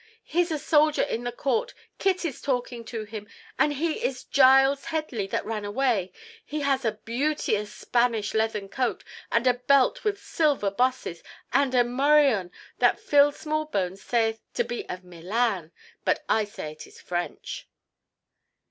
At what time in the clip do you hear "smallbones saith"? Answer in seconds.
13.31-14.41